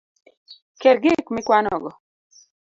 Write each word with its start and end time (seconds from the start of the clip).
Kel 0.81 0.97
gik 1.03 1.25
mikwanogo 1.33 1.89